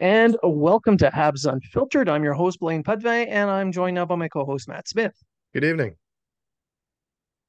[0.00, 2.08] And welcome to Habs Unfiltered.
[2.08, 5.14] I'm your host, Blaine Pudvey, and I'm joined now by my co host, Matt Smith.
[5.52, 5.94] Good evening.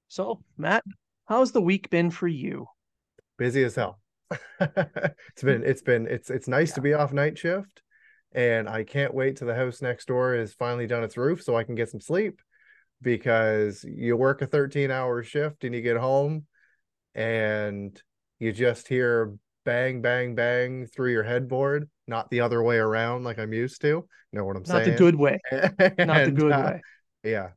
[0.10, 0.84] So, Matt,
[1.26, 2.68] how's the week been for you?
[3.40, 4.00] Busy as hell.
[4.60, 6.76] it's been, it's been, it's, it's nice yeah.
[6.76, 7.82] to be off night shift.
[8.32, 11.58] And I can't wait till the house next door is finally done its roof so
[11.58, 12.42] I can get some sleep
[13.02, 16.46] because you work a 13 hour shift and you get home
[17.16, 18.00] and
[18.38, 23.40] you just hear bang, bang, bang through your headboard, not the other way around like
[23.40, 23.88] I'm used to.
[23.88, 24.80] You know what I'm not saying?
[24.90, 25.40] Not the good way.
[25.52, 26.82] and, not the good uh, way.
[27.24, 27.50] Yeah.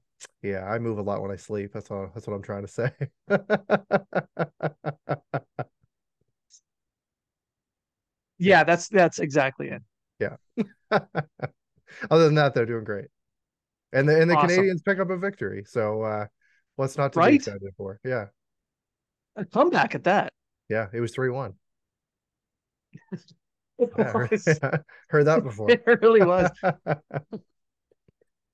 [0.43, 0.65] Yeah.
[0.65, 1.73] I move a lot when I sleep.
[1.73, 2.91] That's what that's what I'm trying to say.
[8.39, 9.83] yeah, that's that's exactly it.
[10.21, 10.37] Yeah.
[10.91, 13.07] Other than that, they're doing great.
[13.93, 14.51] And the and the awesome.
[14.51, 15.65] Canadiens pick up a victory.
[15.67, 16.27] So uh
[16.77, 17.31] what's not to right?
[17.31, 17.99] be excited for?
[18.05, 18.27] Yeah.
[19.37, 20.33] A comeback at that.
[20.69, 21.55] Yeah, it was 3 1.
[23.99, 24.31] yeah, heard,
[25.09, 25.71] heard that before.
[25.87, 26.51] It really was.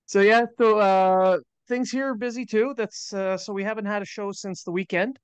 [0.06, 2.74] so yeah, so uh things here are busy too.
[2.76, 5.18] That's uh so we haven't had a show since the weekend.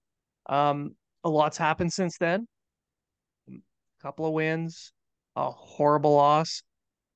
[0.48, 2.46] Um a lot's happened since then.
[3.48, 4.92] A couple of wins,
[5.36, 6.62] a horrible loss.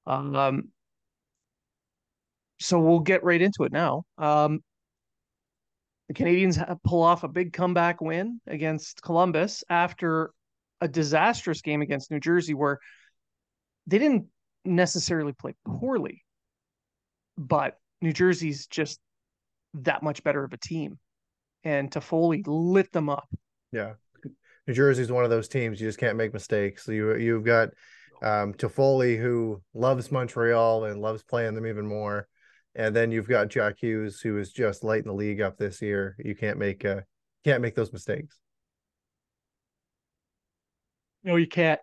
[0.07, 0.69] Um
[2.61, 4.05] so we'll get right into it now.
[4.19, 4.61] Um
[6.09, 10.33] the Canadiens pull off a big comeback win against Columbus after
[10.85, 12.79] a disastrous game against New Jersey where
[13.87, 14.27] they didn't
[14.67, 16.23] necessarily play poorly,
[17.39, 19.01] but New Jersey's just
[19.73, 20.99] that much better of a team.
[21.65, 23.27] And Toffoli lit them up.
[23.73, 23.95] Yeah.
[24.67, 26.87] New Jersey's one of those teams you just can't make mistakes.
[26.87, 27.71] You you've got
[28.23, 32.29] um Toffoli who loves Montreal and loves playing them even more.
[32.75, 36.15] And then you've got Jack Hughes who is just lighting the league up this year.
[36.23, 37.01] You can't make uh
[37.43, 38.39] can't make those mistakes.
[41.25, 41.81] No, you can't.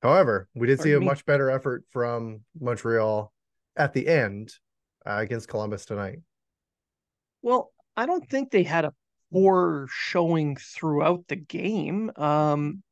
[0.00, 1.06] However, we did Pardon see a me?
[1.06, 3.32] much better effort from Montreal
[3.76, 4.52] at the end
[5.06, 6.20] uh, against Columbus tonight.
[7.42, 8.92] Well, I don't think they had a
[9.32, 12.10] poor showing throughout the game.
[12.16, 12.82] Um,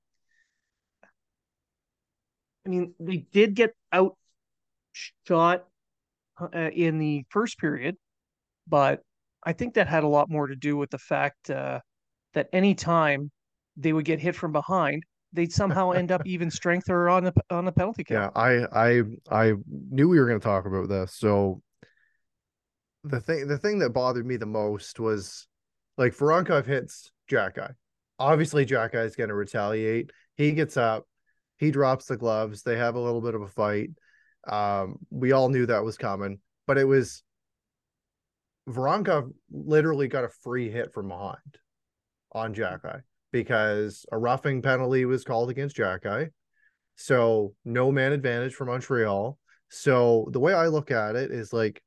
[2.67, 5.65] I mean, they did get outshot
[6.41, 7.97] uh, in the first period,
[8.67, 9.03] but
[9.43, 11.81] I think that had a lot more to do with the fact uh,
[12.34, 13.31] that any time
[13.76, 17.32] they would get hit from behind, they'd somehow end up even strength or on the
[17.50, 18.20] on the penalty kill.
[18.20, 19.53] Yeah, I I I
[19.91, 21.14] knew we were going to talk about this.
[21.14, 21.62] So
[23.04, 25.47] the thing the thing that bothered me the most was
[25.97, 27.75] like Voronkov hits Xhekaj.
[28.19, 30.10] Obviously, Jack is going to retaliate.
[30.37, 31.06] He gets up,
[31.58, 32.62] he drops the gloves.
[32.62, 33.91] They have a little bit of a fight.
[34.47, 37.22] Um, we all knew that was coming, but it was
[38.69, 41.58] Voronkov literally got a free hit from behind
[42.32, 43.02] on Xhekaj
[43.32, 46.30] because a roughing penalty was called against Xhekaj.
[46.96, 49.38] So no man advantage for Montreal.
[49.68, 51.82] So the way I look at it is like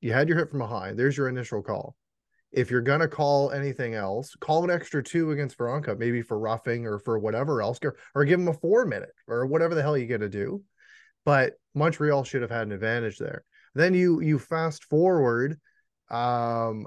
[0.00, 0.98] you had your hit from behind.
[0.98, 1.96] There's your initial call.
[2.52, 6.86] If you're gonna call anything else, call an extra two against Veronka, maybe for roughing
[6.86, 7.78] or for whatever else,
[8.14, 10.62] or, give him a four minute or whatever the hell you gonna do.
[11.24, 13.44] But Montreal should have had an advantage there.
[13.74, 15.58] Then you you fast forward
[16.10, 16.86] um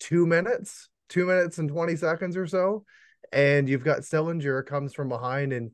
[0.00, 2.84] two minutes two minutes and 20 seconds or so.
[3.32, 5.72] And you've got Sillinger comes from behind in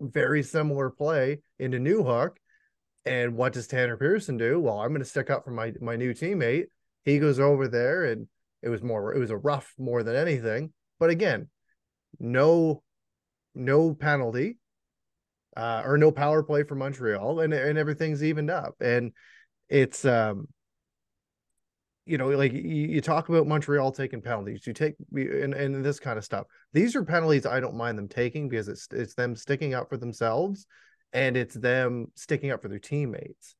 [0.00, 2.36] very similar play into Newhook.
[3.04, 4.60] And what does Tanner Pearson do?
[4.60, 6.66] Well, I'm going to stick up for my my new teammate.
[7.04, 8.28] He goes over there and
[8.62, 10.72] it was more it was a rough more than anything.
[10.98, 11.48] But again,
[12.18, 12.82] no
[13.54, 14.58] no penalty
[15.56, 18.74] uh or no power play for Montreal and and everything's evened up.
[18.80, 19.12] And
[19.68, 20.48] it's um
[22.10, 26.18] you know, like you, talk about Montreal taking penalties, you take and, and this kind
[26.18, 26.46] of stuff.
[26.72, 29.96] These are penalties I don't mind them taking because it's it's them sticking up for
[29.96, 30.66] themselves
[31.12, 33.54] and it's them sticking up for their teammates.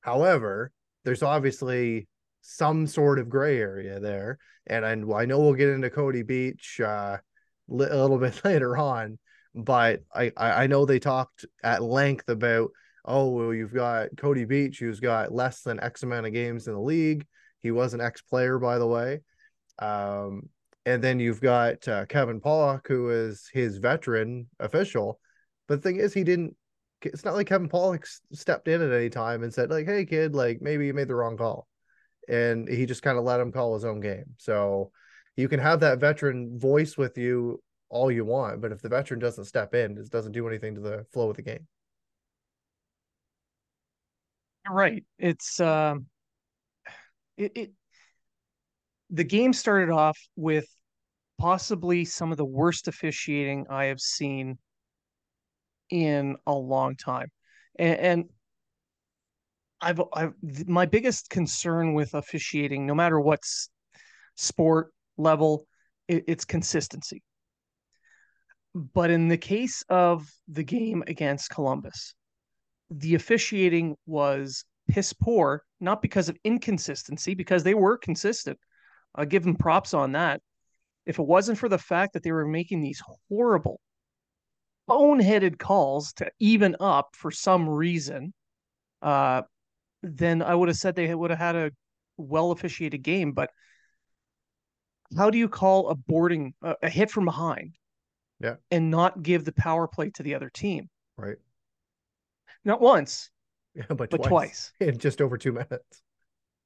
[0.00, 0.72] However,
[1.04, 2.08] there's obviously
[2.40, 6.80] some sort of gray area there, and and I know we'll get into Cody Beach
[6.80, 7.20] uh, a
[7.68, 9.18] little bit later on,
[9.54, 12.70] but I I know they talked at length about
[13.04, 16.72] oh well you've got Cody Beach who's got less than X amount of games in
[16.72, 17.26] the league
[17.64, 19.22] he was an ex player, by the way.
[19.80, 20.50] Um,
[20.86, 25.18] and then you've got uh, Kevin Pollock, who is his veteran official.
[25.66, 26.54] But the thing is, he didn't.
[27.00, 30.34] It's not like Kevin Pollock stepped in at any time and said, like, "Hey, kid,
[30.34, 31.66] like maybe you made the wrong call,"
[32.28, 34.26] and he just kind of let him call his own game.
[34.36, 34.92] So
[35.36, 39.20] you can have that veteran voice with you all you want, but if the veteran
[39.20, 41.66] doesn't step in, it doesn't do anything to the flow of the game.
[44.68, 45.04] Right.
[45.18, 46.06] It's um,
[47.36, 47.72] it, it
[49.10, 50.66] the game started off with
[51.38, 54.58] possibly some of the worst officiating I have seen
[55.90, 57.28] in a long time.
[57.78, 58.24] And, and
[59.80, 60.32] I've, I've
[60.66, 63.40] my biggest concern with officiating, no matter what
[64.36, 65.66] sport level,
[66.08, 67.22] it, it's consistency.
[68.74, 72.14] But in the case of the game against Columbus,
[72.90, 78.58] the officiating was piss poor, not because of inconsistency, because they were consistent.
[79.14, 80.40] I'll give them props on that.
[81.06, 83.80] If it wasn't for the fact that they were making these horrible,
[84.88, 88.32] boneheaded calls to even up for some reason,
[89.02, 89.42] uh,
[90.02, 91.70] then I would have said they would have had a
[92.16, 93.32] well officiated game.
[93.32, 93.50] But
[95.16, 97.74] how do you call a boarding uh, a hit from behind?
[98.40, 98.56] Yeah.
[98.70, 100.88] And not give the power play to the other team.
[101.16, 101.36] Right.
[102.64, 103.30] Not once.
[103.74, 104.28] Yeah, but, but twice.
[104.28, 104.72] twice.
[104.80, 106.02] In just over two minutes.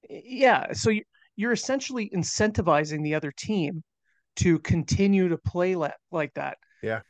[0.08, 0.72] Yeah.
[0.72, 1.02] So you,
[1.36, 3.82] you're essentially incentivizing the other team
[4.36, 6.58] to continue to play like that.
[6.82, 7.00] Yeah.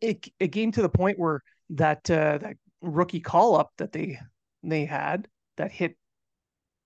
[0.00, 1.40] It, it came to the point where
[1.70, 4.18] that uh, that rookie call up that they
[4.62, 5.96] they had that hit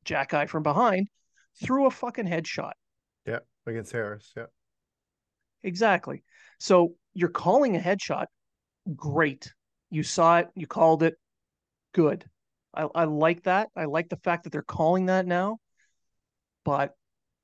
[0.04, 1.08] Xhekaj from behind
[1.62, 2.72] threw a fucking headshot.
[3.26, 4.32] Yeah, against Harris.
[4.36, 4.46] Yeah.
[5.62, 6.22] Exactly.
[6.58, 8.26] So you're calling a headshot.
[8.94, 9.52] Great.
[9.90, 10.48] You saw it.
[10.54, 11.14] You called it.
[11.92, 12.24] Good.
[12.76, 13.70] I, I like that.
[13.76, 15.58] I like the fact that they're calling that now.
[16.64, 16.94] But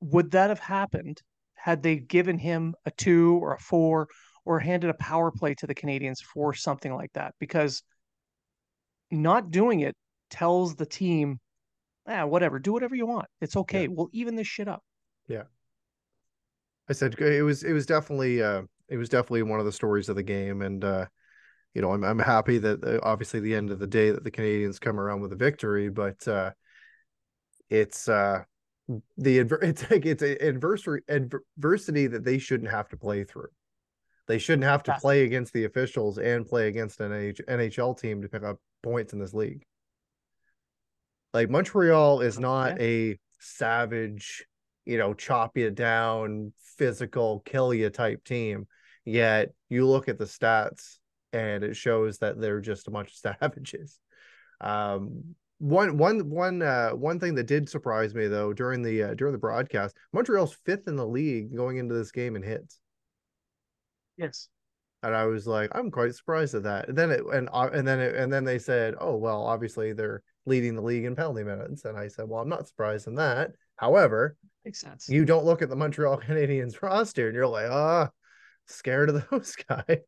[0.01, 1.23] would that have happened
[1.55, 4.09] had they given him a two or a four
[4.45, 7.35] or handed a power play to the Canadiens for something like that?
[7.39, 7.83] Because
[9.11, 9.95] not doing it
[10.31, 11.39] tells the team,
[12.07, 13.27] ah, whatever, do whatever you want.
[13.41, 13.83] It's okay.
[13.83, 13.89] Yeah.
[13.91, 14.83] We'll even this shit up.
[15.29, 15.45] Yeah.
[16.89, 20.09] I said it was it was definitely uh it was definitely one of the stories
[20.09, 21.07] of the game and uh
[21.75, 24.31] you know I'm I'm happy that uh, obviously the end of the day that the
[24.31, 26.51] Canadiens come around with a victory but uh
[27.71, 28.43] it's uh
[29.17, 33.49] the it's like it's an adversary adversity that they shouldn't have to play through.
[34.29, 38.29] They shouldn't have to play against the officials and play against an NHL team to
[38.29, 39.65] pick up points in this league.
[41.35, 44.45] Like Montreal is not a savage
[44.85, 48.67] you know, chop you down, physical, kill you type team.
[49.05, 50.99] Yet you look at the stats
[51.33, 53.99] and it shows that they're just a bunch of savages.
[54.61, 59.15] Um, one one one uh one thing that did surprise me though during the uh,
[59.15, 62.81] during the broadcast, Montreal's fifth in the league going into this game in hits.
[64.17, 64.49] Yes.
[65.05, 66.89] And I was like, I'm quite surprised at that.
[66.89, 69.93] And then it and uh, and then it, and then they said, oh well, obviously
[69.93, 71.85] they're leading the league in penalty minutes.
[71.85, 73.53] And I said, well, I'm not surprised in that.
[73.77, 75.09] However, makes sense.
[75.09, 78.15] You don't look at the Montreal Canadiens roster and you're like, ah, oh,
[78.67, 79.99] scared of those guys.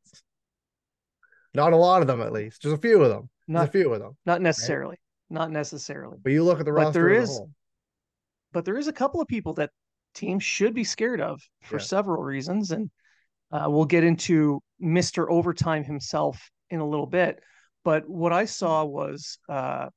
[1.54, 2.62] Not a lot of them, at least.
[2.62, 3.30] Just a few of them.
[3.46, 4.16] Not a few of them.
[4.26, 4.96] Not necessarily.
[5.30, 5.38] Right?
[5.38, 6.18] Not necessarily.
[6.22, 6.88] But you look at the roster.
[6.88, 7.40] But there is,
[8.52, 9.70] but there is a couple of people that
[10.14, 11.82] teams should be scared of for yeah.
[11.84, 12.90] several reasons, and
[13.52, 17.40] uh, we'll get into Mister Overtime himself in a little bit.
[17.84, 19.90] But what I saw was uh, a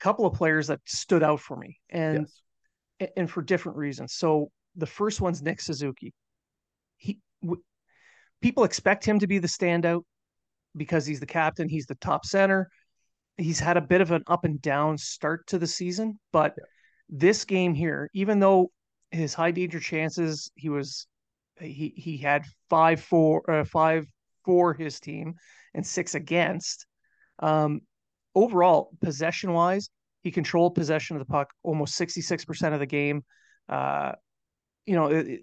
[0.00, 2.42] couple of players that stood out for me, and yes
[3.16, 4.12] and for different reasons.
[4.12, 6.12] So the first one's Nick Suzuki.
[6.98, 7.62] He w-
[8.42, 10.02] people expect him to be the standout
[10.76, 12.68] because he's the captain, he's the top center.
[13.36, 16.64] He's had a bit of an up and down start to the season, but yeah.
[17.08, 18.70] this game here, even though
[19.10, 21.06] his high danger chances, he was
[21.58, 24.06] he he had five for uh, five
[24.44, 25.34] for his team
[25.74, 26.86] and six against.
[27.38, 27.80] Um,
[28.34, 29.90] overall, possession wise,
[30.22, 33.24] he controlled possession of the puck almost 66% of the game.
[33.68, 34.12] Uh,
[34.86, 35.42] you know, it,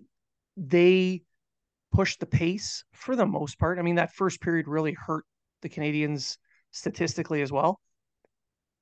[0.55, 1.23] they
[1.97, 3.79] pushed the pace for the most part.
[3.79, 5.25] I mean, that first period really hurt
[5.63, 6.37] the Canadiens
[6.69, 7.79] statistically as well.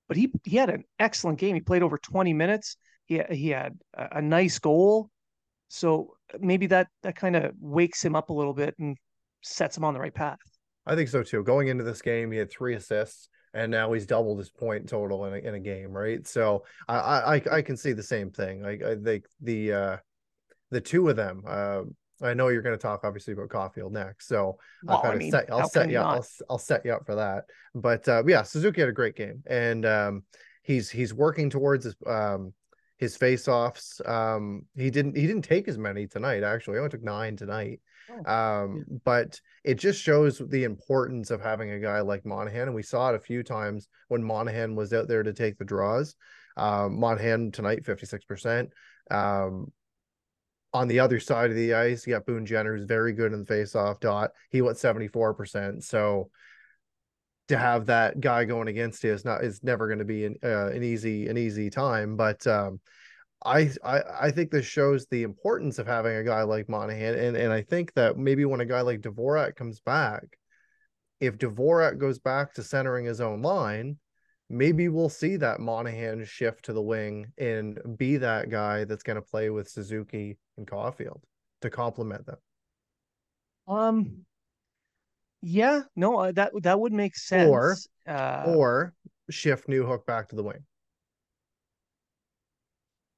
[0.10, 1.56] But he he had an excellent game.
[1.56, 2.76] He played over 20 minutes.
[3.06, 5.10] He he had a, a nice goal.
[5.70, 8.98] So maybe that that kind of wakes him up a little bit and
[9.42, 10.40] sets him on the right path.
[10.86, 11.42] I think so too.
[11.42, 15.24] Going into this game, he had three assists and now he's doubled his point total
[15.24, 16.28] in a, in a game, right?
[16.28, 18.62] So I, I I can see the same thing.
[18.62, 19.98] Like I think the uh
[20.70, 21.44] the two of them.
[21.48, 21.84] Uh,
[22.22, 25.52] I know you're going to talk obviously about Caufield next, so well, I mean, set,
[25.52, 27.46] I'll set you up, I'll, I'll set you up for that.
[27.74, 30.24] But uh, yeah, Suzuki had a great game, and um,
[30.64, 32.54] he's he's working towards his um,
[32.98, 34.02] his face-offs.
[34.06, 36.44] Um, he didn't he didn't take as many tonight.
[36.44, 37.82] Actually, he only took nine tonight.
[38.10, 38.98] Oh, um, yeah.
[39.04, 43.10] but it just shows the importance of having a guy like Monahan, and we saw
[43.10, 46.16] it a few times when Monahan was out there to take the draws.
[46.56, 48.70] Um, Monahan tonight, fifty six percent.
[49.12, 49.72] Um,
[50.76, 53.40] on the other side of the ice, you got Boone Jenner, who's very good in
[53.40, 54.32] the face-off dot.
[54.52, 55.84] He went seventy four percent.
[55.84, 56.30] So
[57.48, 60.36] to have that guy going against you is not is never going to be an
[60.44, 62.18] uh, an easy an easy time.
[62.18, 62.80] But um,
[63.46, 67.38] I, I I think this shows the importance of having a guy like Monahan, and
[67.38, 70.24] and I think that maybe when a guy like Dvorak comes back,
[71.20, 73.98] if Dvorak goes back to centering his own line,
[74.50, 79.16] maybe we'll see that Monahan shift to the wing and be that guy that's going
[79.16, 81.22] to play with Suzuki and Caufield
[81.62, 82.38] to complement them.
[83.68, 84.26] Um,
[85.42, 87.50] yeah, no, uh, that that would make sense.
[87.50, 88.94] Or uh, or
[89.30, 90.64] shift Newhook back to the wing.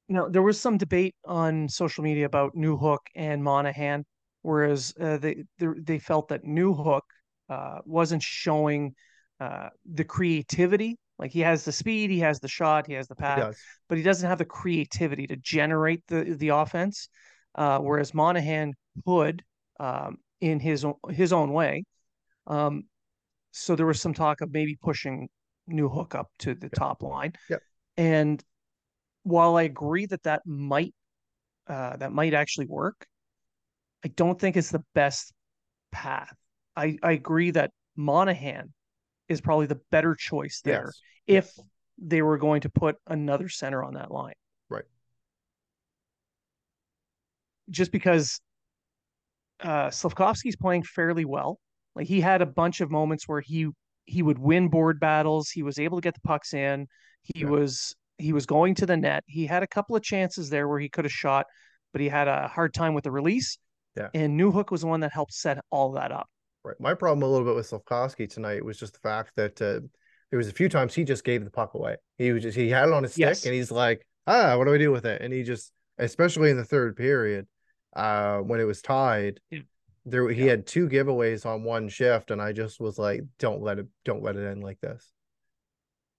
[0.09, 4.05] Now there was some debate on social media about Newhook and Monahan,
[4.41, 7.01] whereas uh, they, they felt that Newhook
[7.49, 8.93] uh, wasn't showing
[9.41, 10.97] uh, the creativity.
[11.19, 13.55] Like he has the speed, he has the shot, he has the pass,
[13.89, 17.09] but he doesn't have the creativity to generate the the offense.
[17.55, 18.73] Uh, whereas Monahan
[19.05, 19.43] could,
[19.79, 21.83] um, in his his own way,
[22.45, 22.83] um,
[23.51, 25.27] so there was some talk of maybe pushing
[25.69, 27.33] Newhook up to the top line.
[27.49, 27.61] Yep.
[27.97, 28.43] And
[29.23, 30.93] while I agree that that might
[31.67, 33.07] uh, that might actually work,
[34.05, 35.33] I don't think it's the best
[35.91, 36.33] path.
[36.75, 38.71] I, I agree that Monahan
[39.29, 40.91] is probably the better choice there
[41.25, 41.45] yes.
[41.57, 41.65] if
[41.97, 44.35] they were going to put another center on that line.
[44.69, 44.85] Right.
[47.69, 48.39] Just because
[49.61, 51.59] uh, Slafkovsky's playing fairly well.
[51.95, 53.69] Like he had a bunch of moments where he
[54.05, 55.49] he would win board battles.
[55.49, 56.87] He was able to get the pucks in.
[57.23, 57.47] He yeah.
[57.47, 59.23] was he was going to the net.
[59.27, 61.45] He had a couple of chances there where he could have shot,
[61.91, 63.57] but he had a hard time with the release.
[63.95, 64.09] Yeah.
[64.13, 66.27] And Newhook was the one that helped set all that up.
[66.67, 66.79] Right.
[66.79, 69.79] My problem a little bit with Slafkovsky tonight was just the fact that uh,
[70.31, 71.97] there was a few times he just gave the puck away.
[72.17, 73.45] He was just he had it on his stick yes.
[73.45, 75.21] and he's like, ah, what do I do with it?
[75.21, 77.47] And he just, especially in the third period,
[77.95, 79.61] uh, when it was tied, yeah
[80.07, 80.51] there he yeah.
[80.51, 84.23] had two giveaways on one shift and i just was like don't let it don't
[84.23, 85.11] let it end like this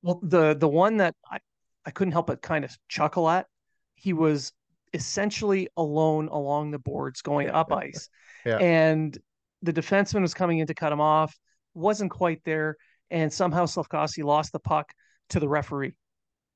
[0.02, 1.38] well the the one that i
[1.86, 3.46] i couldn't help but kind of chuckle at
[3.94, 4.52] he was
[4.92, 8.10] essentially alone along the boards going up ice
[8.46, 8.58] yeah.
[8.58, 9.18] and
[9.62, 11.34] the defenseman was coming in to cut him off
[11.74, 12.76] wasn't quite there
[13.10, 14.92] and somehow Slafkovsky lost the puck
[15.30, 15.94] to the referee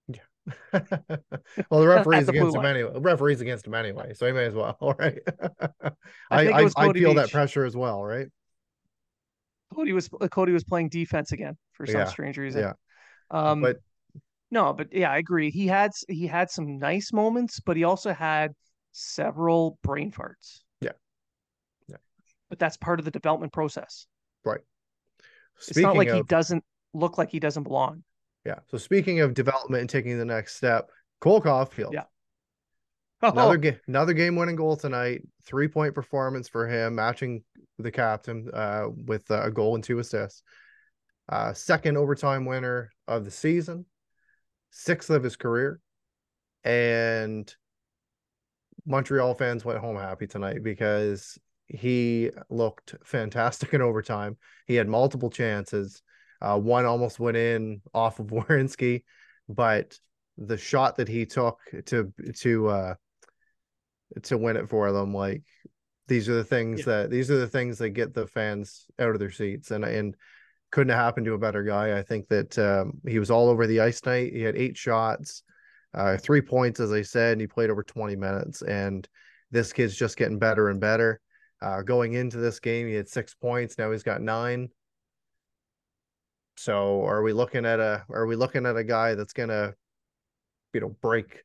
[0.08, 0.20] Yeah.
[1.70, 2.92] well, the referee's the against him anyway.
[2.96, 5.20] referee's against him anyway, so he may as well, right?
[5.80, 5.90] I
[6.30, 7.16] I, I, I, feel Beach.
[7.16, 8.28] that pressure as well, right?
[9.74, 12.06] Cody was Cody was playing defense again for some yeah.
[12.06, 12.62] strange reason.
[12.62, 12.72] Yeah.
[13.30, 13.78] Um, but
[14.50, 15.50] no, but yeah, I agree.
[15.50, 18.52] He had he had some nice moments, but he also had
[18.92, 20.60] several brain farts.
[22.52, 24.06] But that's part of the development process.
[24.44, 24.60] Right.
[25.58, 26.16] Speaking it's not like of...
[26.16, 28.04] he doesn't look like he doesn't belong.
[28.44, 28.58] Yeah.
[28.70, 30.90] So speaking of development and taking the next step,
[31.22, 31.94] Cole Caufield.
[31.94, 32.02] Yeah.
[33.22, 35.22] Another game, another game-winning goal tonight.
[35.46, 37.42] Three-point performance for him, matching
[37.78, 40.42] the captain uh, with a goal and two assists.
[41.30, 43.86] Uh, second overtime winner of the season,
[44.72, 45.80] sixth of his career,
[46.64, 47.56] and
[48.84, 54.36] Montreal fans went home happy tonight because he looked fantastic in overtime.
[54.66, 56.02] He had multiple chances.
[56.40, 59.04] Uh, one almost went in off of Werenski,
[59.48, 59.98] but
[60.38, 62.94] the shot that he took to to uh,
[64.22, 65.42] to win it for them, like
[66.08, 66.84] these are the things yeah.
[66.86, 70.16] that these are the things that get the fans out of their seats, and and
[70.72, 71.96] couldn't have happened to a better guy.
[71.96, 74.32] I think that um, he was all over the ice night.
[74.32, 75.44] He had eight shots,
[75.94, 78.62] uh, three points, as I said, and he played over 20 minutes.
[78.62, 79.06] And
[79.50, 81.20] this kid's just getting better and better.
[81.62, 83.78] Uh, going into this game, he had six points.
[83.78, 84.68] Now he's got nine.
[86.56, 89.74] So are we looking at a are we looking at a guy that's gonna,
[90.74, 91.44] you know, break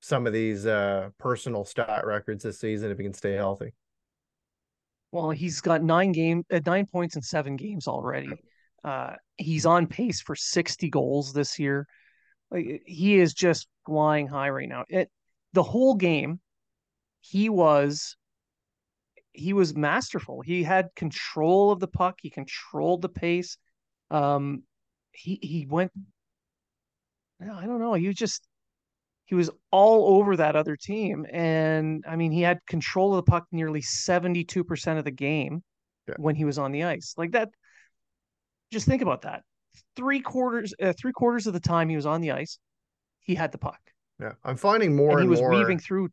[0.00, 3.72] some of these uh personal stat records this season if he can stay healthy?
[5.10, 8.30] Well, he's got nine game uh, nine points in seven games already.
[8.84, 11.86] Uh, he's on pace for 60 goals this year.
[12.50, 14.84] Like he is just flying high right now.
[14.88, 15.10] It
[15.52, 16.40] the whole game,
[17.20, 18.16] he was
[19.36, 20.40] he was masterful.
[20.40, 22.18] He had control of the puck.
[22.20, 23.58] He controlled the pace.
[24.10, 24.62] Um,
[25.12, 25.92] he he went.
[27.40, 27.94] I don't know.
[27.94, 28.46] He was just
[29.26, 33.30] he was all over that other team, and I mean, he had control of the
[33.30, 35.62] puck nearly seventy two percent of the game
[36.08, 36.14] yeah.
[36.18, 37.14] when he was on the ice.
[37.16, 37.50] Like that.
[38.72, 39.42] Just think about that.
[39.94, 42.58] Three quarters, uh, three quarters of the time he was on the ice,
[43.20, 43.78] he had the puck.
[44.20, 45.50] Yeah, I'm finding more and and, he was more.
[45.50, 46.08] weaving through,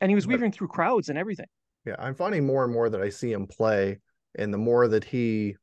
[0.00, 1.46] and he was weaving through crowds and everything.
[1.86, 4.00] Yeah, I'm finding more and more that I see him play,
[4.34, 5.56] and the more that he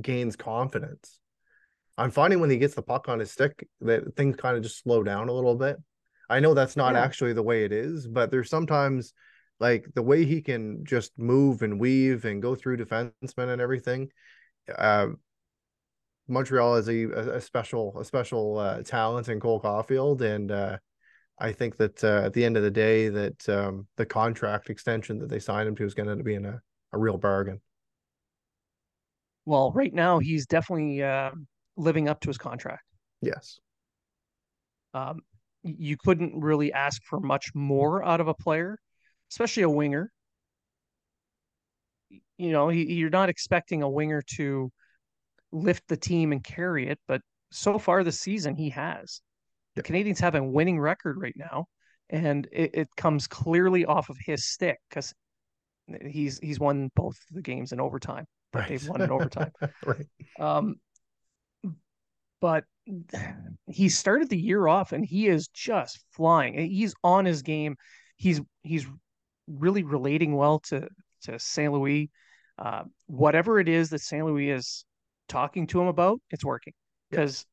[0.00, 1.18] gains confidence,
[1.96, 4.82] I'm finding when he gets the puck on his stick that things kind of just
[4.82, 5.76] slow down a little bit.
[6.28, 7.02] I know that's not Yeah.
[7.02, 9.12] actually the way it is, but there's sometimes
[9.58, 14.10] like the way he can just move and weave and go through defensemen and everything.
[14.74, 15.08] Uh,
[16.28, 20.78] Montreal is a, a a special a special uh, talent in Cole Caufield, and uh,
[21.40, 25.18] I think that uh, at the end of the day, that um, the contract extension
[25.18, 26.60] that they signed him to is going to end up being a,
[26.92, 27.60] a real bargain.
[29.46, 31.30] Well, right now he's definitely uh,
[31.76, 32.84] living up to his contract.
[33.22, 33.58] Yes.
[34.92, 35.20] Um,
[35.62, 38.78] you couldn't really ask for much more out of a player,
[39.30, 40.10] especially a winger.
[42.38, 44.70] You know, he, you're not expecting a winger to
[45.52, 49.20] lift the team and carry it, but so far this season he has.
[49.76, 49.82] The.
[49.82, 51.66] Canadiens have a winning record right now,
[52.08, 55.14] and it, it comes clearly off of his stick because
[56.06, 58.26] he's he's won both the games in overtime.
[58.52, 59.52] that They've won in overtime.
[59.86, 60.06] right.
[60.38, 60.76] Um,
[62.40, 62.64] but
[63.66, 66.54] he started the year off and he is just flying.
[66.70, 67.76] He's on his game.
[68.16, 68.86] He's he's
[69.46, 70.88] really relating well to
[71.22, 72.10] to Saint Louis.
[72.58, 74.84] Uh, whatever it is that Saint Louis is
[75.28, 76.74] talking to him about, it's working
[77.10, 77.46] because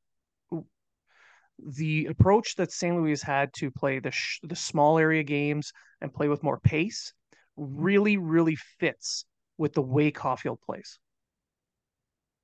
[1.59, 2.95] the approach that St.
[2.95, 5.71] Louis has had to play the sh- the small area games
[6.01, 7.13] and play with more pace
[7.55, 9.25] really really fits
[9.57, 10.99] with the way Caufield plays.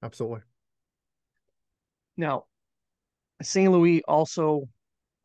[0.01, 0.41] Absolutely.
[2.17, 2.45] Now,
[3.41, 3.71] St.
[3.71, 4.67] Louis also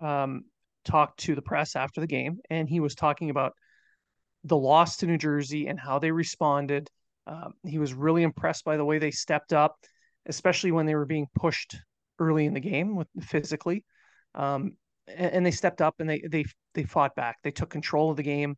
[0.00, 0.44] um,
[0.84, 3.54] talked to the press after the game, and he was talking about
[4.44, 6.88] the loss to New Jersey and how they responded.
[7.26, 9.76] Um, he was really impressed by the way they stepped up,
[10.26, 11.76] especially when they were being pushed
[12.18, 13.84] early in the game with physically.
[14.34, 14.76] Um,
[15.06, 17.36] and, and they stepped up and they they they fought back.
[17.42, 18.56] They took control of the game,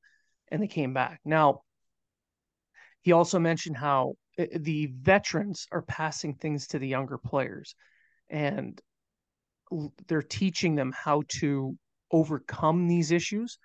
[0.48, 1.20] and they came back.
[1.24, 1.62] Now,
[3.02, 7.74] he also mentioned how uh, the veterans are passing things to the younger players
[8.28, 8.80] and
[10.08, 11.76] they're teaching them how to
[12.10, 13.58] overcome these issues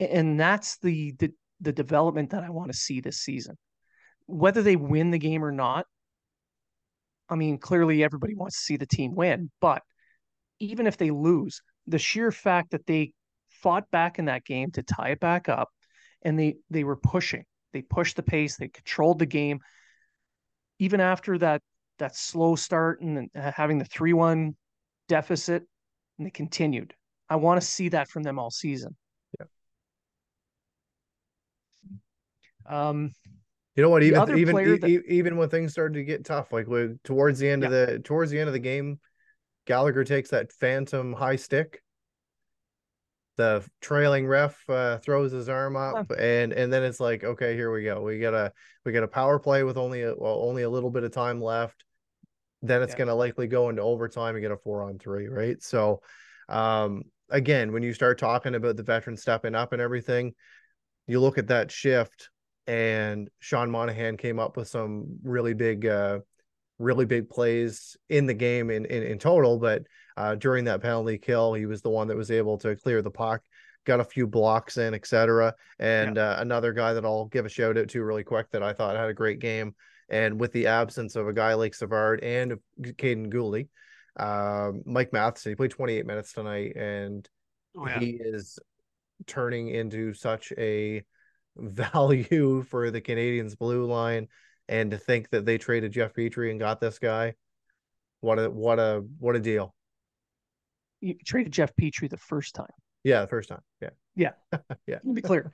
[0.00, 1.30] and that's the the,
[1.60, 3.56] the development that i want to see this season
[4.26, 5.86] whether they win the game or not
[7.28, 9.82] i mean clearly everybody wants to see the team win but
[10.60, 13.12] even if they lose the sheer fact that they
[13.48, 15.68] fought back in that game to tie it back up
[16.22, 19.60] and they they were pushing they pushed the pace they controlled the game.
[20.78, 21.60] Even after that
[21.98, 24.54] that slow start and uh, having the 3-1
[25.08, 25.64] deficit
[26.16, 26.94] and they continued.
[27.28, 28.96] I want to see that from them all season.
[29.38, 29.46] Yeah.
[32.66, 33.10] um
[33.76, 34.02] You know what?
[34.02, 37.48] Even even e- that- even when things started to get tough, like with towards the
[37.48, 39.00] end of the towards the end of the game,
[39.66, 41.82] Gallagher takes that phantom high stick.
[43.36, 47.72] The trailing ref uh, throws his arm up, and and then it's like, okay, here
[47.72, 48.00] we go.
[48.00, 48.52] We got a
[48.84, 51.40] we got a power play with only a, well, only a little bit of time
[51.40, 51.84] left.
[52.62, 52.98] Then it's Yeah.
[52.98, 55.60] going to likely go into overtime and get a four on three, right?
[55.60, 56.00] So,
[56.48, 60.34] um, again, when you start talking about the veteran stepping up and everything,
[61.08, 62.30] you look at that shift
[62.66, 66.20] and Sean Monahan came up with some really big uh
[66.78, 69.82] really big plays in the game in in, in total but
[70.16, 73.10] uh during that penalty kill he was the one that was able to clear the
[73.10, 73.42] puck
[73.84, 77.76] got a few blocks in etc and uh, another guy that I'll give a shout
[77.76, 79.74] out to really quick that I thought had a great game
[80.08, 83.68] and with the absence of a guy like Savard and Kaiden Guhle
[84.16, 87.28] um Mike Matheson he played 28 minutes tonight and
[87.76, 87.98] oh, yeah.
[87.98, 88.58] he is
[89.26, 91.04] turning into such a
[91.56, 94.28] value for the Canadians blue line
[94.68, 97.34] and to think that they traded Jeff Petry and got this guy
[98.24, 99.74] what a what a what a deal
[101.02, 102.66] you traded jeff petry the first time
[103.02, 104.30] yeah the first time yeah Yeah.
[104.86, 104.98] yeah.
[104.98, 105.52] to be clear.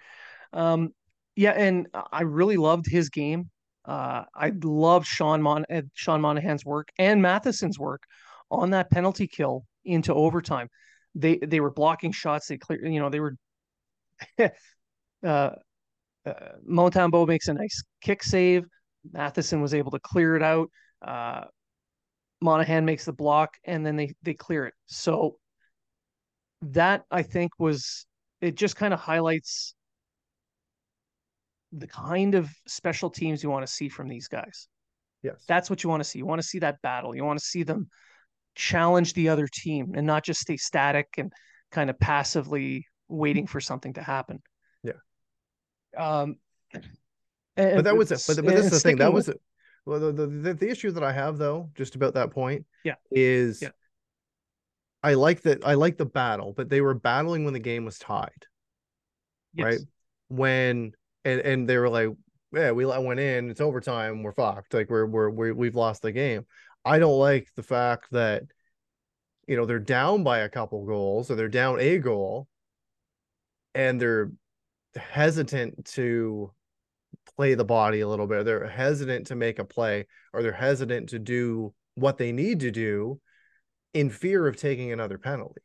[0.53, 0.95] Um,
[1.35, 3.51] yeah, and I really loved his game.
[3.85, 8.03] Uh, I loved Sean Mon- uh, Sean Monahan's work and Matheson's work
[8.51, 10.69] on that penalty kill into overtime.
[11.15, 12.47] They they were blocking shots.
[12.49, 13.37] They clear, you know, they were.
[15.25, 15.51] uh,
[16.27, 16.33] uh,
[16.69, 18.65] Montembeault makes a nice kick save.
[19.13, 20.69] Matheson was able to clear it out.
[21.03, 21.45] Uh,
[22.43, 24.75] Monahan makes the block, and then they they clear it.
[24.87, 25.37] So
[26.63, 28.07] that I think was
[28.41, 28.55] it.
[28.55, 29.75] Just kind of highlights
[31.73, 34.69] the kind of special teams you want to see from these guys.
[35.23, 36.19] yes That's what you want to see.
[36.19, 37.15] You want to see that battle.
[37.15, 37.89] You want to see them
[38.55, 41.33] challenge the other team and not just stay static and
[41.71, 44.43] kind of passively waiting for something to happen.
[45.97, 46.37] Um,
[47.57, 49.41] but that was it but, but this is the thing that was it.
[49.85, 52.95] well the, the the the issue that I have though just about that point Yeah.
[53.11, 53.71] is Yeah.
[55.03, 55.65] I like that.
[55.65, 58.45] I like the battle, but they were battling when the game was tied,
[59.55, 59.65] Yes.
[59.65, 59.79] right?
[60.29, 60.93] When
[61.25, 62.11] and and they were like,
[62.53, 63.51] yeah, we let went in.
[63.51, 64.23] It's overtime.
[64.23, 64.75] We're fucked.
[64.75, 66.45] Like we're we're, we're we've lost the game.
[66.85, 68.43] I don't like the fact that
[69.47, 72.47] you know they're down by a couple goals or they're down a goal,
[73.75, 74.31] and they're
[74.97, 76.53] hesitant to
[77.37, 78.45] play the body a little bit.
[78.45, 82.71] They're hesitant to make a play or they're hesitant to do what they need to
[82.71, 83.21] do
[83.95, 85.61] in fear of taking another penalty.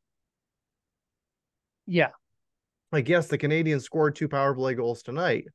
[1.86, 2.10] Yeah.
[2.92, 5.46] Like, yes, the Canadiens scored two power play goals tonight.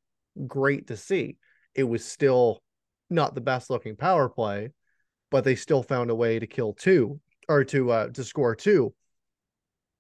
[0.47, 1.37] Great to see.
[1.75, 2.63] It was still
[3.09, 4.71] not the best looking power play,
[5.31, 8.95] but they still found a way to kill two or to uh to score two.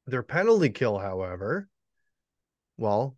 [0.06, 1.68] Their penalty kill, however,
[2.76, 3.16] well,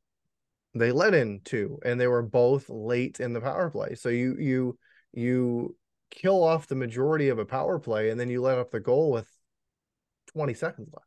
[0.75, 3.95] they let in two and they were both late in the power play.
[3.95, 4.79] So you you
[5.13, 5.77] you
[6.11, 9.11] kill off the majority of a power play and then you let up the goal
[9.11, 9.29] with
[10.33, 11.07] 20 seconds left.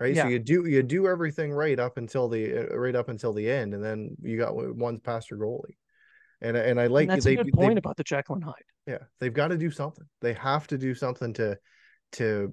[0.00, 0.14] Right?
[0.14, 0.24] Yeah.
[0.24, 3.48] So you do you do everything right up until the uh, right up until the
[3.48, 5.76] end and then you got one past your goalie.
[6.40, 8.44] And and I like and that's they, a good they- point about the Jekyll and
[8.44, 8.54] Hyde.
[8.88, 10.04] yeah, they've got to do something.
[10.20, 11.56] They have to do something to
[12.12, 12.52] to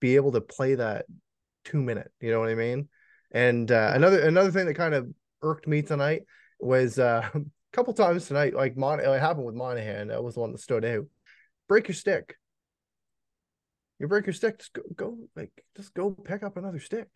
[0.00, 1.04] be able to play that
[1.66, 2.10] two minute.
[2.20, 2.88] You know what I mean?
[3.34, 5.08] And uh, another another thing that kind of
[5.42, 6.22] irked me tonight
[6.60, 7.40] was uh, a
[7.72, 10.08] couple times tonight, like Mon- it happened with Monahan.
[10.08, 11.04] That was the one that stood out.
[11.68, 12.36] Break your stick.
[13.98, 14.60] You break your stick.
[14.60, 17.08] Just go, go like just go pick up another stick.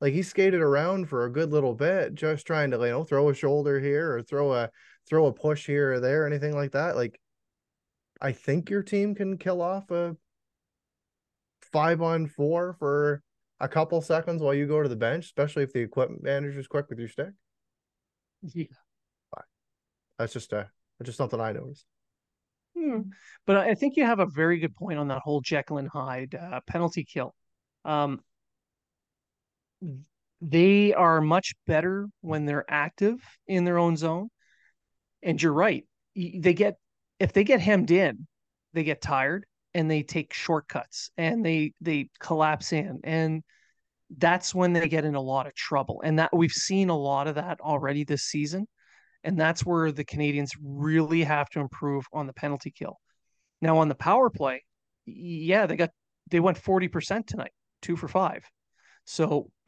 [0.00, 3.28] Like he skated around for a good little bit, just trying to you know throw
[3.28, 4.70] a shoulder here or throw a
[5.08, 6.94] throw a push here or there, anything like that.
[6.94, 7.20] Like
[8.20, 10.16] I think your team can kill off a
[11.72, 13.22] five on four for
[13.60, 16.86] a couple seconds while you go to the bench, especially if the equipment manager's quick
[16.88, 17.30] with your stick.
[18.42, 18.66] Yeah.
[20.18, 20.64] That's just uh
[20.98, 21.84] that's just something I noticed.
[22.76, 23.00] Hmm.
[23.46, 26.34] But I think you have a very good point on that whole Jekyll and Hyde
[26.34, 27.34] uh, penalty kill.
[27.84, 28.20] Um,
[30.40, 34.28] they are much better when they're active in their own zone.
[35.22, 35.84] And you're right.
[36.14, 36.76] They get
[37.18, 38.26] if they get hemmed in,
[38.74, 43.42] they get tired and they take shortcuts and they they collapse in and
[44.18, 46.00] that's when they get in a lot of trouble.
[46.04, 48.66] And that we've seen a lot of that already this season.
[49.24, 52.98] And that's where the Canadiens really have to improve on the penalty kill.
[53.60, 54.62] Now on the power play,
[55.06, 55.90] yeah, they got
[56.30, 58.44] they went 40% tonight, two for five.
[59.04, 59.50] So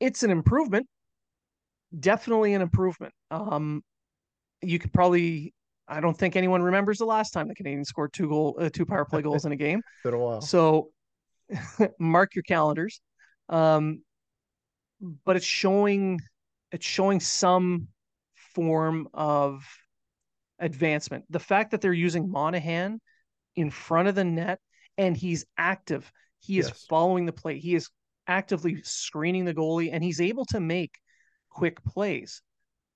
[0.00, 0.86] it's an improvement.
[1.98, 3.14] Definitely an improvement.
[3.30, 3.82] Um,
[4.62, 5.54] you could probably
[5.90, 8.86] I don't think anyone remembers the last time the Canadiens scored two goal uh, two
[8.86, 9.82] power play goals in a game.
[10.04, 10.40] Been a while.
[10.40, 10.90] So
[11.98, 13.00] mark your calendars.
[13.48, 14.02] Um,
[15.24, 16.20] but it's showing
[16.70, 17.88] it's showing some
[18.54, 19.64] form of
[20.58, 21.24] advancement.
[21.30, 23.00] The fact that they're using Monahan
[23.56, 24.60] in front of the net
[24.96, 26.10] and he's active.
[26.38, 26.86] He is Yes.
[26.88, 27.58] following the play.
[27.58, 27.88] He is
[28.26, 30.92] actively screening the goalie and he's able to make
[31.50, 32.42] quick plays.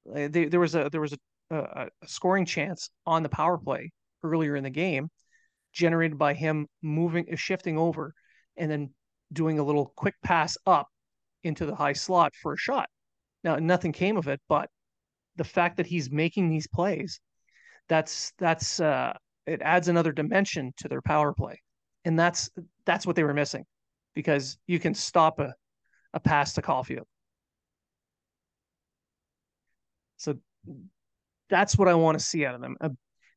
[0.09, 1.19] Uh, there, there was a there was a,
[1.51, 5.09] a, a scoring chance on the power play earlier in the game
[5.73, 8.15] generated by him moving shifting over
[8.57, 8.91] and then
[9.33, 10.89] doing a little quick pass up
[11.43, 12.89] into the high slot for a shot.
[13.43, 14.69] Now nothing came of it, but
[15.37, 17.21] the fact that he's making these plays,
[17.89, 19.13] that's that's uh
[19.47, 21.61] it adds another dimension to their power play.
[22.05, 22.51] And that's
[22.87, 23.65] that's what they were missing
[24.15, 25.55] because you can stop a,
[26.15, 27.05] a pass to Caufield.
[30.17, 30.39] So
[31.55, 32.77] that's what I want to see out of them.
[32.81, 32.89] Uh,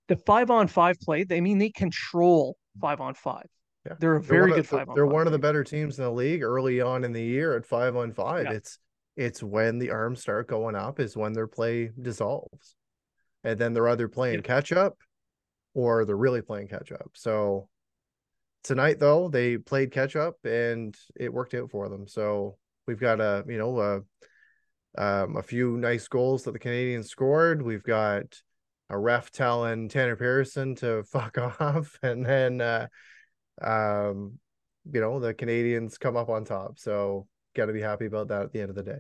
[0.08, 3.46] the five on five play, they I mean they control five on five.
[3.86, 3.94] Yeah.
[4.00, 5.14] They're a They're very good of, the- five They're five.
[5.14, 7.96] one of the better teams in the league early on in the year at five
[7.96, 8.46] on five.
[8.46, 8.54] Yeah.
[8.54, 8.80] It's
[9.16, 12.76] it's when the arms start going up is when their play dissolves.
[13.44, 14.42] And then they're either playing Yeah.
[14.54, 14.98] catch up
[15.74, 17.12] or they're really playing catch up.
[17.14, 17.70] So
[18.64, 22.08] tonight though, they played catch up and it worked out for them.
[22.08, 24.00] So we've got a, you know, uh
[24.98, 27.62] um, a few nice goals that the Canadiens scored.
[27.62, 28.42] We've got
[28.90, 32.88] a ref telling Tanner Pearson to fuck off, and then uh,
[33.62, 34.40] um,
[34.92, 36.80] you know the Canadiens come up on top.
[36.80, 39.00] So got to be happy about that at the end of the day.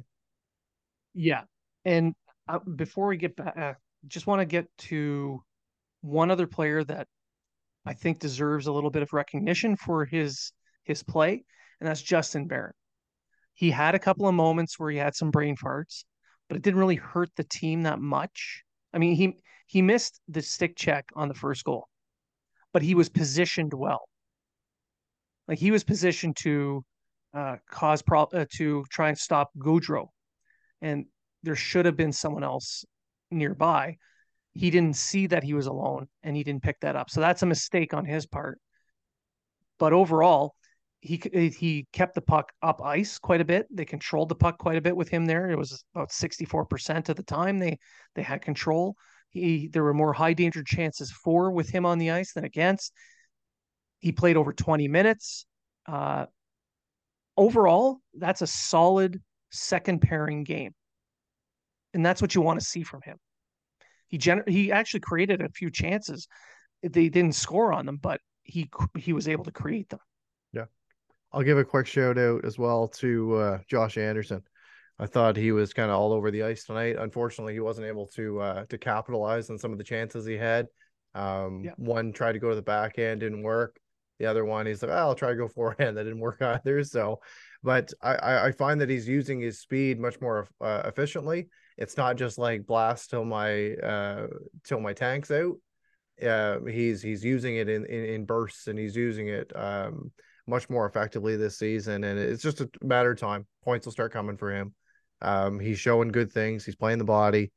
[1.13, 1.43] Yeah.
[1.85, 2.13] And
[2.47, 3.73] uh, before we get back, uh,
[4.07, 5.41] just want to get to
[6.01, 7.07] one other player that
[7.85, 10.51] I think deserves a little bit of recognition for his
[10.83, 11.43] his play,
[11.79, 12.73] and that's Justin Barron.
[13.57, 16.05] He had a couple of moments where he had some brain farts,
[16.47, 18.63] but it didn't really hurt the team that much.
[18.93, 21.89] I mean, he he missed the stick check on the first goal,
[22.73, 24.09] but he was positioned well.
[25.47, 26.85] Like he was positioned to
[27.33, 30.09] uh, cause pro- uh, to try and stop Gaudreau,
[30.81, 31.07] and
[31.43, 32.85] there should have been someone else
[33.31, 33.97] nearby.
[34.53, 37.09] He didn't see that he was alone, and he didn't pick that up.
[37.11, 38.59] So that's a mistake on his part.
[39.79, 40.55] but overall,
[40.99, 41.21] he
[41.57, 43.67] he kept the puck up ice quite a bit.
[43.69, 45.49] They controlled the puck quite a bit with him there.
[45.49, 47.77] It was about 64% of the time they
[48.15, 48.95] they had control.
[49.29, 52.93] He there were more high danger chances for with him on the ice than against.
[53.99, 55.45] He played over 20 minutes.
[55.87, 56.25] Uh,
[57.35, 60.73] overall, that's a solid second pairing game.
[61.93, 63.17] And that's what you want to see from him.
[64.07, 66.27] He gener- he actually created a few chances.
[66.81, 69.99] They didn't score on them, but he he was able to create them.
[71.37, 74.41] I'll give a quick shout out as well to uh, Josh Anderson.
[74.97, 76.95] I thought he was kind of all over the ice tonight.
[76.97, 80.65] Unfortunately, he wasn't able to uh, to capitalize on some of the chances he had.
[81.13, 81.73] Um, yeah.
[81.77, 83.79] One tried to go to the back end, didn't work.
[84.17, 85.95] The other one, he's like, oh, I'll try to go forehand.
[85.95, 86.83] That didn't work either.
[86.83, 87.21] So,
[87.61, 91.49] but I, I find that he's using his speed much more uh, efficiently.
[91.77, 94.25] It's not just like blast till my uh,
[94.63, 95.57] till my tank's out.
[96.19, 100.11] Uh, he's he's using it in, in, in bursts and he's using it um,
[100.47, 102.03] much more effectively this season.
[102.03, 103.45] And it's just a matter of time.
[103.63, 104.73] Points will start coming for him.
[105.21, 106.65] Um, he's showing good things.
[106.65, 107.51] He's playing the body.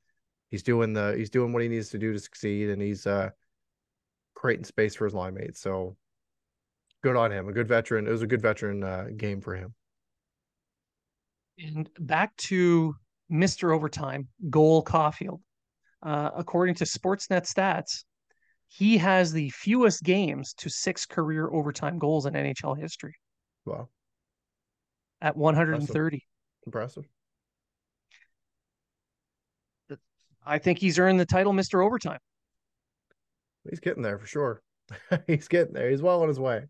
[0.51, 3.31] He's doing the he's doing what he needs to do to succeed, and he's uh,
[4.35, 5.61] creating space for his line mates.
[5.61, 5.97] So
[7.03, 7.49] good on him.
[7.49, 8.07] A good veteran.
[8.07, 9.75] It was a good veteran uh, game for him.
[11.63, 12.97] And back to
[13.31, 13.75] Mr.
[13.75, 15.41] Overtime, Cole Caufield.
[16.03, 18.05] Uh, according to Sportsnet stats,
[18.71, 23.17] he has the fewest games to six career overtime goals in NHL history.
[23.67, 23.89] Wow.
[25.21, 26.25] At 130.
[26.67, 27.05] Impressive.
[27.07, 27.11] Impressive.
[30.47, 31.85] I think he's earned the title Mr.
[31.85, 32.21] Overtime.
[33.69, 34.63] He's getting there for sure.
[35.27, 35.91] he's getting there.
[35.91, 36.65] He's well on his way.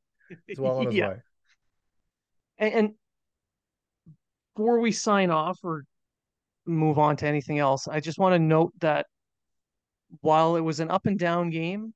[0.47, 1.09] He's well on his yeah.
[1.09, 1.17] way.
[2.59, 2.95] And, and
[4.57, 5.85] before we sign off or
[6.67, 9.07] move on to anything else, I just want to note that
[10.21, 11.95] while it was an up and down game,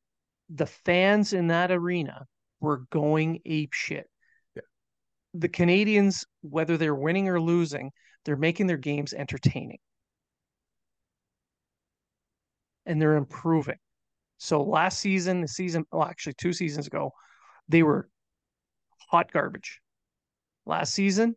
[0.49, 2.27] the fans in that arena
[2.61, 4.09] were going ape shit.
[4.55, 4.63] Yeah.
[5.35, 7.91] The Canadiens, whether they're winning or losing,
[8.25, 9.79] they're making their games entertaining.
[12.87, 13.79] And they're improving.
[14.39, 17.13] So last season, the season, well, actually two seasons ago,
[17.69, 18.09] they were
[19.11, 19.81] hot garbage.
[20.67, 21.37] Last season,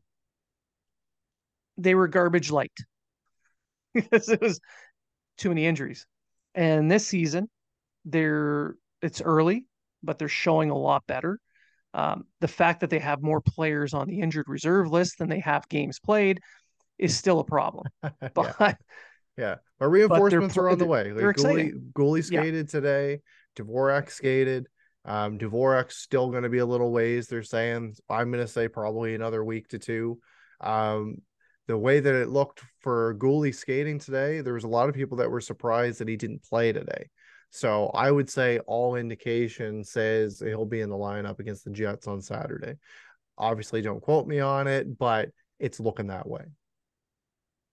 [1.77, 2.73] they were garbage light
[3.93, 4.59] because it was
[5.37, 6.05] too many injuries.
[6.55, 7.49] And this season,
[8.05, 9.65] they're it's early,
[10.03, 11.39] but they're showing a lot better.
[11.93, 15.39] Um, the fact that they have more players on the injured reserve list than they
[15.39, 16.39] have games played
[16.97, 17.87] is still a problem.
[18.33, 18.73] But yeah,
[19.37, 19.55] yeah.
[19.79, 21.11] but reinforcements but are on the way.
[21.13, 22.79] Like Guhle, Guhle skated yeah.
[22.79, 23.21] today.
[23.55, 24.67] Dvorak skated.
[25.05, 27.27] Um, Dvorak's still going to be a little ways.
[27.27, 30.19] They're saying I'm going to say probably another week to two.
[30.59, 31.21] Um,
[31.67, 35.17] the way that it looked for Guhle skating today, there was a lot of people
[35.17, 37.09] that were surprised that he didn't play today.
[37.49, 42.07] So I would say all indication says he'll be in the lineup against the Jets
[42.07, 42.75] on Saturday.
[43.37, 46.45] Obviously, don't quote me on it, but it's looking that way.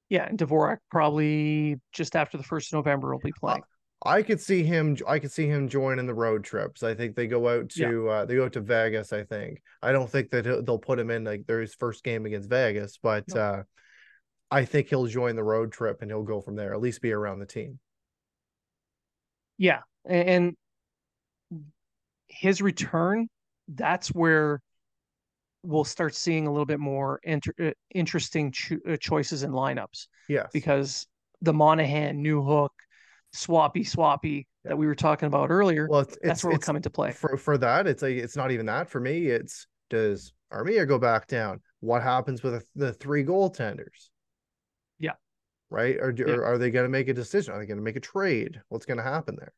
[0.09, 3.63] Yeah, and Dvorak probably just after the first of November will be playing.
[4.05, 4.97] I could see him.
[5.09, 6.83] I could see him joining the road trips.
[6.83, 8.11] I think they go out to yeah.
[8.11, 9.13] uh, they go to Vegas.
[9.13, 9.63] I think.
[9.83, 13.25] I don't think that they'll put him in like their first game against Vegas, but
[13.35, 13.41] no.
[13.41, 13.63] uh,
[14.55, 16.73] I think he'll join the road trip and he'll go from there.
[16.73, 17.81] At least be around the team.
[19.59, 20.57] Yeah, and
[22.29, 23.29] his return.
[23.67, 24.61] That's where
[25.65, 30.07] we'll start seeing a little bit more inter- uh, interesting cho- uh, choices in lineups.
[30.29, 31.07] Yes, because
[31.43, 32.71] the Monahan, Newhook,
[33.35, 34.71] swappy swappy yeah.
[34.71, 35.89] that we were talking about earlier.
[35.91, 37.11] Well, it's, that's where we'll come into play.
[37.11, 39.27] For for that, it's like it's not even that for me.
[39.27, 41.61] It's does Armia go back down?
[41.81, 44.11] What happens with the three goaltenders?
[45.75, 45.97] Right?
[45.97, 46.27] Or, yeah.
[46.27, 47.53] or are they going to make a decision?
[47.53, 48.61] Are they going to make a trade?
[48.69, 49.53] What's going to happen there?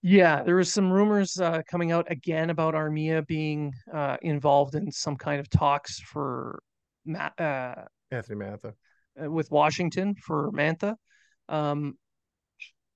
[0.00, 4.90] Yeah, there was some rumors uh, coming out again about Armia being uh, involved in
[4.90, 6.62] some kind of talks for
[7.04, 8.72] Ma- uh, Anthony Mantha
[9.22, 10.94] uh, with Washington for Mantha.
[11.48, 11.98] Um,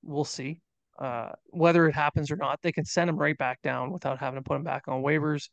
[0.02, 0.62] we'll see
[0.98, 2.60] uh, whether it happens or not.
[2.62, 5.48] They can send him right back down without having to put him back on waivers.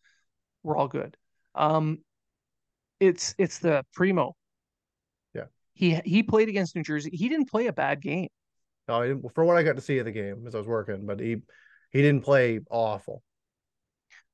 [0.64, 1.18] We're all good.
[1.56, 2.00] Um,
[3.00, 4.36] it's it's the Primeau.
[5.78, 7.12] He he played against New Jersey.
[7.14, 8.30] He didn't play a bad game.
[8.88, 11.20] No, for what I got to see of the game as I was working, but
[11.20, 11.38] he
[11.92, 13.22] he didn't play awful.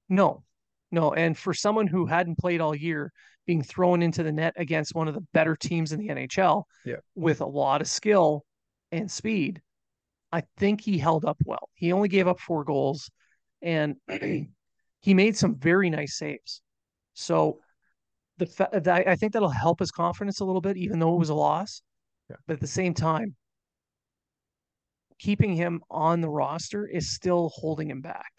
[0.08, 0.44] No,
[0.92, 3.12] no, and for someone who hadn't played all year,
[3.46, 6.98] being thrown into the net against one of the better teams in the NHL, yeah.
[7.16, 8.46] with a lot of skill
[8.92, 9.62] and speed,
[10.32, 11.70] I think he held up well.
[11.74, 13.10] He only gave up four goals,
[13.62, 13.96] and
[15.02, 16.62] he made some very nice saves.
[17.16, 17.60] So
[18.38, 21.36] the I think that'll help his confidence a little bit, even though it was a
[21.36, 21.82] loss.
[22.30, 22.38] Yeah.
[22.48, 23.36] But at the same time,
[25.20, 28.32] keeping him on the roster is still holding him back.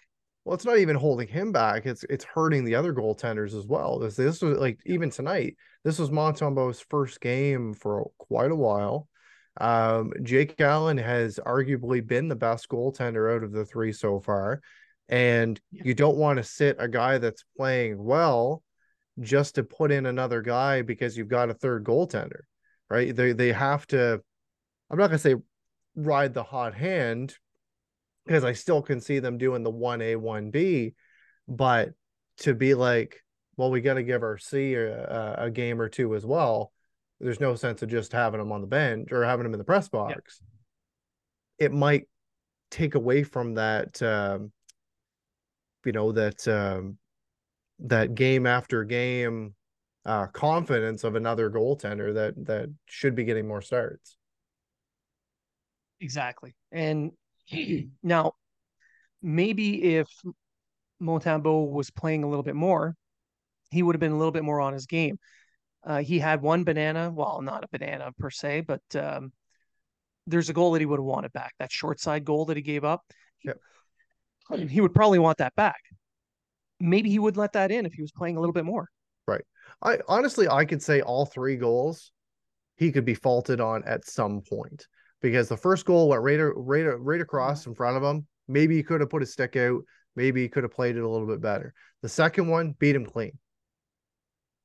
[0.44, 1.86] well, it's not even holding him back.
[1.86, 3.98] It's it's hurting the other goaltenders as well.
[3.98, 5.56] This this was like even tonight.
[5.84, 9.08] This was Montembeault's first game for quite a while.
[9.60, 14.60] Um, Jake Allen has arguably been the best goaltender out of the three so far,
[15.08, 15.82] and yeah.
[15.84, 18.62] you don't want to sit a guy that's playing well
[19.20, 22.42] just to put in another guy because you've got a third goaltender,
[22.90, 23.14] right?
[23.14, 24.20] They they have to.
[24.90, 25.36] I'm not gonna say
[25.96, 27.36] ride the hot hand
[28.26, 30.94] because I still can see them doing the 1A, 1B.
[31.46, 31.90] But
[32.38, 33.22] to be like,
[33.56, 36.72] well, we got to give our C a, a, game or two as well.
[37.20, 39.64] There's no sense of just having them on the bench or having them in the
[39.64, 40.40] press box.
[41.58, 42.08] It might
[42.70, 44.52] take away from that, um,
[45.84, 46.98] you know, that um,
[47.80, 49.54] that game after game
[50.06, 54.16] uh, confidence of another goaltender that that should be getting more starts.
[56.00, 57.12] Exactly, and
[58.02, 58.32] now,
[59.22, 60.08] maybe if
[61.00, 62.94] Montembeault was playing a little bit more,
[63.70, 65.18] he would have been a little bit more on his game.
[65.84, 69.32] Uh, he had one banana, well, not a banana per se, but um,
[70.26, 71.52] there's a goal that he would have wanted back.
[71.58, 73.02] That short side goal that he gave up,
[73.44, 73.58] yep.
[74.68, 75.80] he would probably want that back.
[76.80, 78.88] Maybe he would let that in if he was playing a little bit more.
[79.26, 79.44] Right.
[79.82, 82.12] I honestly, I could say all three goals
[82.76, 84.86] he could be faulted on at some point
[85.22, 87.70] because the first goal went right, right, right across mm-hmm.
[87.70, 88.26] in front of him.
[88.48, 89.82] Maybe he could have put his stick out.
[90.16, 91.72] Maybe he could have played it a little bit better.
[92.02, 93.38] The second one beat him clean.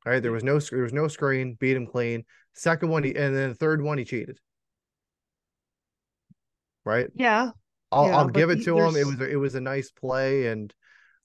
[0.06, 0.36] All right, there mm-hmm.
[0.36, 2.26] was no there was no screen, beat him clean.
[2.54, 4.38] Second one, he, and then the third one, he cheated.
[6.86, 7.10] Right?
[7.14, 7.52] Yeah.
[7.92, 8.96] I'll, yeah, I'll give it to him.
[8.96, 10.74] It was it was a nice play, and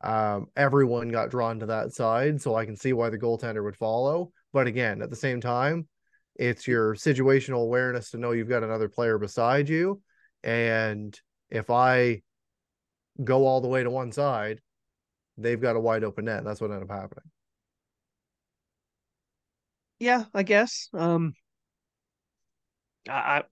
[0.04, 3.76] um, everyone got drawn to that side, so I can see why the goaltender would
[3.76, 4.32] follow.
[4.52, 5.88] But again, at the same time,
[6.36, 10.02] it's your situational awareness to know you've got another player beside you.
[10.42, 11.18] And
[11.50, 12.22] if I
[13.22, 14.60] go all the way to one side,
[15.38, 16.44] they've got a wide open net.
[16.44, 17.30] That's what ended up happening.
[19.98, 20.90] Yeah, I guess.
[20.92, 21.32] Um,
[23.08, 23.44] I,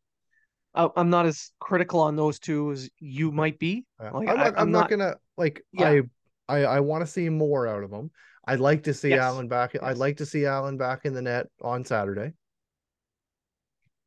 [0.75, 3.87] I I'm not as critical on those two as you might be.
[3.99, 5.65] Like, I'm, not, I, am I'm not, not gonna like.
[5.73, 5.89] Yeah.
[5.89, 6.03] I
[6.49, 8.11] I I want to see more out of them.
[8.47, 9.21] I'd like to see yes.
[9.21, 9.75] Allen back.
[9.75, 9.83] Yes.
[9.85, 12.33] I'd like to see Allen back in the net on Saturday.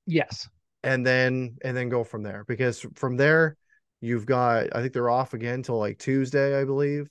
[0.05, 0.49] Yes.
[0.83, 3.57] And then and then go from there because from there
[4.01, 7.09] you've got I think they're off again till like Tuesday, I believe.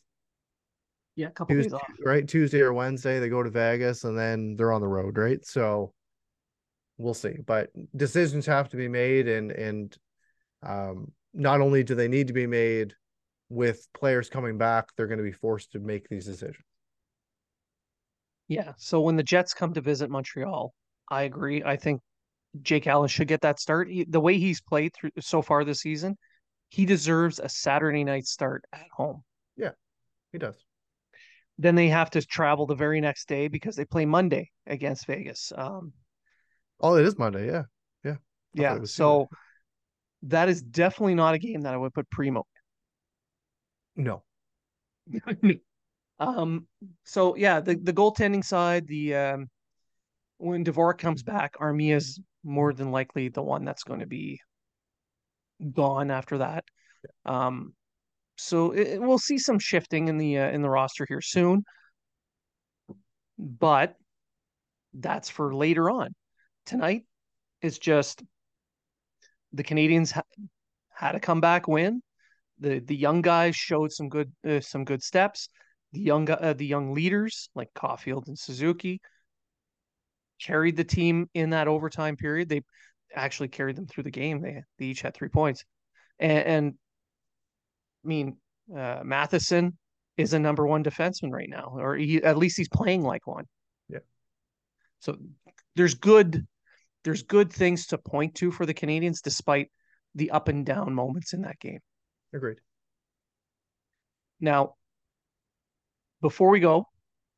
[1.16, 1.88] Yeah, a couple Tuesday, days off.
[2.04, 5.44] Right, Tuesday or Wednesday they go to Vegas and then they're on the road, right?
[5.44, 5.92] So
[6.98, 7.37] we'll see.
[7.44, 9.96] But decisions have to be made and and
[10.62, 12.94] um not only do they need to be made
[13.55, 16.64] with players coming back, they're going to be forced to make these decisions.
[18.49, 18.73] Yeah.
[18.77, 20.75] So when the Jets come to visit Montreal,
[21.09, 21.62] I agree.
[21.62, 22.01] I think
[22.61, 23.88] Jake Allen should get that start.
[23.88, 26.17] He, the way he's played through so far this season,
[26.69, 29.23] he deserves a Saturday night start at home.
[29.57, 29.71] Yeah,
[30.33, 30.57] he does.
[31.59, 35.53] Then they have to travel the very next day because they play Monday against Vegas.
[35.57, 35.93] Um,
[36.81, 37.47] oh, it is Monday.
[37.47, 37.62] Yeah,
[38.05, 38.17] yeah,
[38.55, 38.79] yeah.
[38.85, 39.29] So
[40.25, 42.45] that is definitely not a game that I would put Primeau.
[43.96, 44.22] No.
[46.18, 46.66] um.
[47.04, 49.46] So yeah, the the goaltending side, the um,
[50.38, 54.40] when Dvorak comes back, Armia's more than likely the one that's going to be
[55.72, 56.64] gone after that.
[57.04, 57.46] Yeah.
[57.46, 57.74] Um,
[58.37, 61.64] so it, we'll see some shifting in the uh, in the roster here soon,
[63.38, 63.96] but
[64.92, 66.14] that's for later on.
[66.66, 67.02] Tonight
[67.62, 68.22] is just
[69.52, 70.22] the Canadiens ha-
[70.92, 72.02] had a comeback win.
[72.59, 75.49] The The young guys showed some good uh, some good steps.
[75.93, 79.01] The young uh, the young leaders like Caufield and Suzuki
[80.40, 82.49] carried the team in that overtime period.
[82.49, 82.62] They
[83.14, 84.40] actually carried them through the game.
[84.40, 85.64] They, they each had three points.
[86.19, 86.75] And, and
[88.05, 88.37] I mean,
[88.77, 89.79] uh, Matheson
[90.17, 93.45] is a number one defenseman right now, or he, at least he's playing like one.
[93.88, 94.01] Yeah.
[95.00, 95.17] So
[95.77, 96.46] there's good,
[97.05, 99.71] there's good things to point to for the Canadiens despite
[100.15, 101.81] the up and down moments in that game.
[102.35, 102.58] Agreed.
[104.40, 104.74] Now,
[106.20, 106.87] before we go,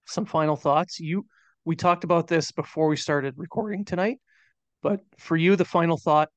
[0.06, 0.98] some final thoughts.
[0.98, 1.26] You
[1.64, 4.18] we talked about this before we started recording tonight,
[4.82, 6.30] but for you, the final thought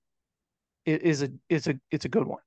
[0.86, 2.42] is a is a it's a good one.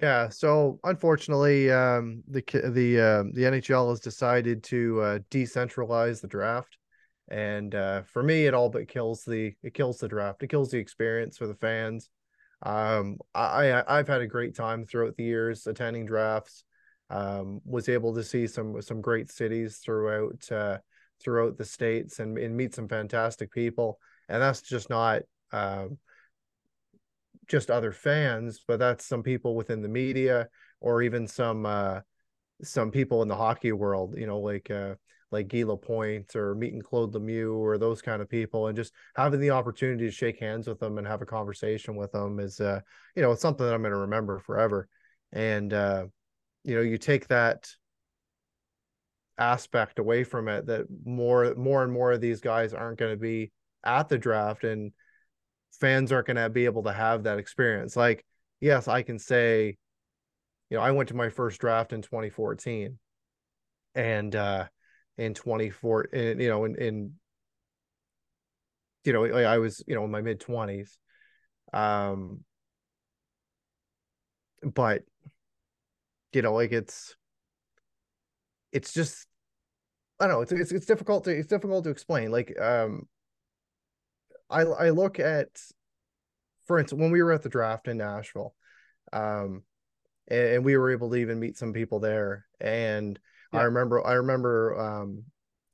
[0.00, 0.30] Yeah.
[0.30, 6.78] So unfortunately, um, the the uh, the NHL has decided to uh, decentralize the draft,
[7.28, 10.42] and uh, for me, it all but kills the it kills the draft.
[10.42, 12.08] It kills the experience for the fans.
[12.62, 16.64] Um, I I've had a great time throughout the years attending drafts.
[17.08, 20.78] Um, was able to see some some great cities throughout uh,
[21.20, 23.98] throughout the states and, and meet some fantastic people.
[24.28, 25.98] And that's just not um,
[27.48, 30.48] just other fans, but that's some people within the media
[30.80, 32.00] or even some uh,
[32.62, 34.94] some people in the hockey world, you know, like uh
[35.32, 39.40] like Guy Lapointe or meeting Claude Lemieux or those kind of people and just having
[39.40, 42.80] the opportunity to shake hands with them and have a conversation with them is uh
[43.14, 44.88] you know it's something that I'm going to remember forever.
[45.32, 46.06] And uh
[46.64, 47.68] you know you take that
[49.38, 53.20] aspect away from it that more more and more of these guys aren't going to
[53.20, 53.52] be
[53.84, 54.92] at the draft and
[55.80, 57.96] fans aren't going to be able to have that experience.
[57.96, 58.24] Like
[58.60, 59.78] yes I can say
[60.68, 62.98] you know I went to my first draft in 2014
[63.94, 64.66] and uh
[65.18, 67.12] in 24 and you know in, in
[69.04, 70.98] you know I was you know in my mid 20s
[71.72, 72.40] um
[74.62, 75.02] but
[76.32, 77.16] you know like it's
[78.72, 79.26] it's just
[80.18, 83.08] I don't know it's it's, it's difficult to it's difficult to explain like um
[84.48, 85.48] I I look at
[86.66, 88.54] for instance when we were at the draft in Nashville
[89.12, 89.62] um
[90.28, 93.18] and, and we were able to even meet some people there and
[93.52, 93.60] yeah.
[93.60, 95.24] I remember I remember um,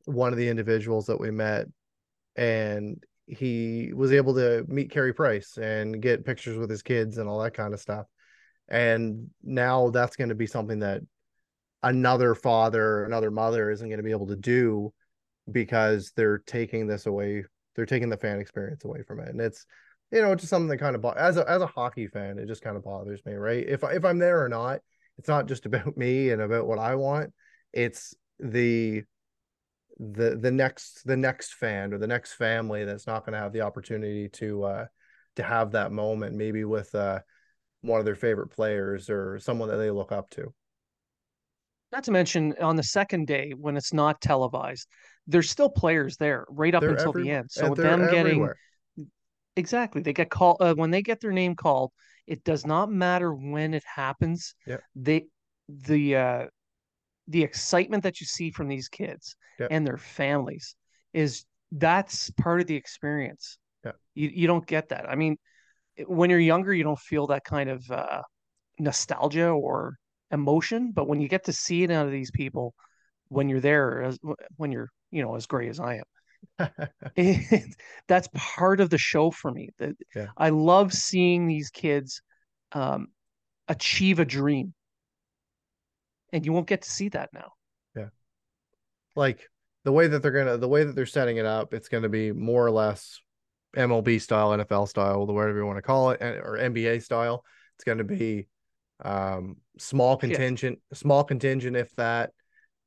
[0.06, 1.66] one of the individuals that we met,
[2.36, 7.28] and he was able to meet Carey Price and get pictures with his kids and
[7.28, 8.06] all that kind of stuff.
[8.68, 11.02] And now that's going to be something that
[11.82, 14.92] another father, another mother isn't going to be able to do
[15.50, 17.44] because they're taking this away.
[17.74, 19.66] They're taking the fan experience away from it, and it's
[20.10, 22.62] you know just something that kind of as a as a hockey fan, it just
[22.62, 23.66] kind of bothers me, right?
[23.68, 24.80] If if I'm there or not,
[25.18, 27.32] it's not just about me and about what I want
[27.76, 29.04] it's the
[29.98, 33.52] the the next the next fan or the next family that's not going to have
[33.52, 34.86] the opportunity to uh
[35.36, 37.20] to have that moment maybe with uh
[37.82, 40.52] one of their favorite players or someone that they look up to.
[41.92, 44.88] Not to mention on the second day when it's not televised
[45.26, 47.50] there's still players there right up they're until every, the end.
[47.50, 48.56] So them everywhere.
[48.96, 49.08] getting
[49.56, 50.00] exactly.
[50.02, 51.92] They get called uh, when they get their name called
[52.26, 54.54] it does not matter when it happens.
[54.66, 55.26] Yeah they
[55.68, 56.46] the uh
[57.28, 59.36] the excitement that you see from these kids
[59.70, 60.76] and their families
[61.12, 63.58] is that's part of the experience.
[63.84, 63.92] Yeah.
[64.14, 65.08] You you don't get that.
[65.08, 65.36] I mean,
[66.06, 68.22] when you're younger, you don't feel that kind of uh,
[68.78, 69.96] nostalgia or
[70.30, 72.74] emotion, but when you get to see it out of these people,
[73.28, 74.18] when you're there, as,
[74.56, 76.00] when you're you know as gray as I
[76.58, 76.68] am,
[77.16, 77.76] it,
[78.08, 79.70] that's part of the show for me.
[79.78, 80.26] That yeah.
[80.36, 82.22] I love seeing these kids
[82.72, 83.08] um,
[83.68, 84.74] achieve a dream
[86.32, 87.52] and you won't get to see that now.
[87.94, 88.08] Yeah.
[89.14, 89.48] Like
[89.86, 92.32] the way that they're gonna the way that they're setting it up, it's gonna be
[92.32, 93.20] more or less
[93.76, 97.44] MLB style, NFL style, the whatever you want to call it, or NBA style.
[97.76, 98.48] It's gonna be
[99.04, 100.96] um small contingent, yeah.
[100.96, 102.32] small contingent if that.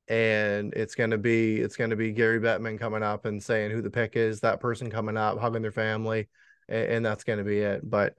[0.10, 3.92] And it's gonna be it's gonna be Gary Bettman coming up and saying who the
[3.92, 6.28] pick is, that person coming up, hugging their family,
[6.68, 7.88] and, and that's gonna be it.
[7.90, 8.16] But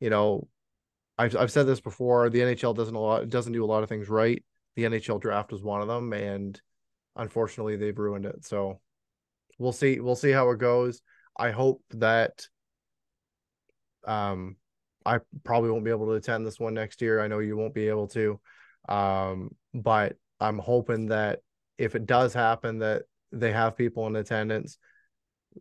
[0.00, 0.48] you know,
[1.16, 2.28] I've I've said this before.
[2.28, 4.42] The NHL doesn't a lot doesn't do a lot of things right
[4.76, 6.60] the NHL draft was one of them, and
[7.16, 8.44] unfortunately they've ruined it.
[8.44, 8.80] So
[9.58, 10.00] we'll see.
[10.00, 11.02] We'll see how it goes.
[11.36, 12.46] I hope that
[14.06, 14.56] um
[15.04, 17.20] I probably won't be able to attend this one next year.
[17.20, 18.40] I know you won't be able to.
[18.88, 21.40] Um, but I'm hoping that
[21.78, 23.02] if it does happen that
[23.32, 24.78] they have people in attendance,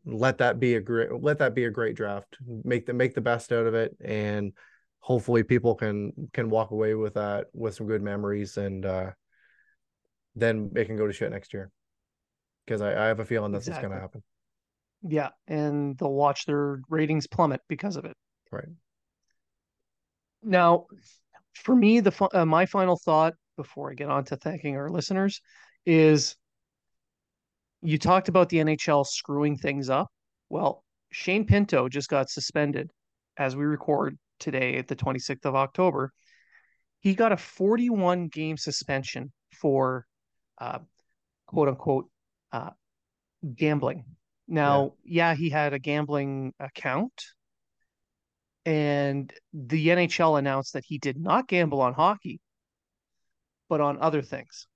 [0.05, 2.37] let that be a great let that be a great draft.
[2.63, 4.51] Make the make the best out of it and
[5.05, 9.11] hopefully people can can walk away with that with some good memories and uh
[10.35, 11.69] then it can go to shit next year.
[12.65, 13.87] Because I, I have a feeling that's exactly.
[13.87, 14.23] what's going to happen.
[15.07, 18.15] Yeah and they'll watch their ratings plummet because of it.
[18.51, 18.65] Right.
[20.41, 20.87] Now
[21.53, 25.39] for me the uh, my final thought before i get on to thanking our listeners
[25.85, 26.35] is
[27.81, 30.07] you talked about the nhl screwing things up.
[30.49, 32.89] Well shane pinto just got suspended
[33.37, 36.11] as we record today, the 26th of October,
[36.99, 40.05] he got a 41 game suspension for
[40.59, 40.79] uh,
[41.47, 42.09] quote unquote
[42.51, 42.71] uh,
[43.55, 44.05] gambling.
[44.47, 45.31] Now, yeah.
[45.31, 47.13] yeah, he had a gambling account,
[48.65, 52.39] and the NHL announced that he did not gamble on hockey,
[53.69, 54.67] but on other things.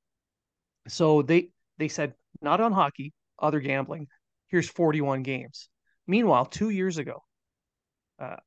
[0.88, 4.08] So they they said not on hockey, other gambling.
[4.48, 5.70] Here's 41 games.
[6.08, 7.22] Meanwhile, two years ago,
[8.18, 8.38] uh,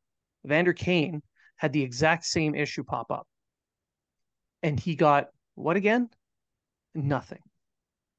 [0.44, 1.22] Vander Kane
[1.56, 3.26] had the exact same issue pop up.
[4.62, 6.08] And he got what again?
[6.94, 7.40] Nothing.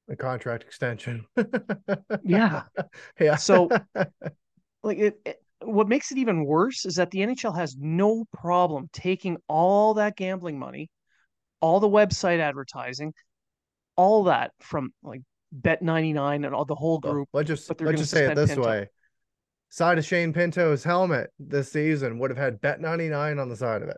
[0.09, 1.25] A contract extension.
[2.23, 2.63] yeah.
[3.19, 3.35] Yeah.
[3.35, 3.69] So
[4.83, 8.89] like it, it, what makes it even worse is that the NHL has no problem
[8.91, 10.89] taking all that gambling money,
[11.61, 13.13] all the website advertising,
[13.95, 15.21] all that from like
[15.51, 17.29] Bet 99 and all the whole group.
[17.31, 18.89] Well, let's just let's just say it this way
[19.73, 23.81] side of Shane Pinto's helmet this season would have had Bet 99 on the side
[23.81, 23.97] of it.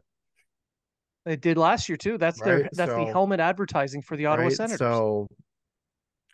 [1.25, 2.17] It did last year too.
[2.17, 4.55] That's their Right, that's the helmet advertising for the Ottawa right?
[4.55, 4.79] Senators.
[4.79, 5.27] So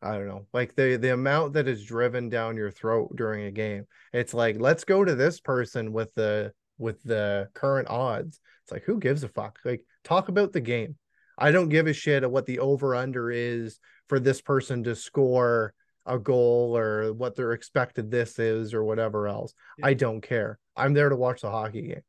[0.03, 3.51] I don't know, like the the amount that is driven down your throat during a
[3.51, 3.87] game.
[4.13, 8.39] It's like let's go to this person with the with the current odds.
[8.63, 9.57] It's like who gives a fuck?
[9.65, 10.97] Like talk about the game.
[11.35, 14.95] I don't give a shit at what the over under is for this person to
[14.95, 15.73] score
[16.05, 19.53] a goal or what their expected this is or whatever else.
[19.77, 19.87] Yeah.
[19.87, 20.59] I don't care.
[20.75, 22.01] I'm there to watch the hockey game.